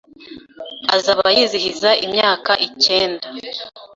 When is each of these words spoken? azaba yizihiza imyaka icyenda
azaba 0.95 1.25
yizihiza 1.35 1.89
imyaka 2.05 2.51
icyenda 2.67 3.27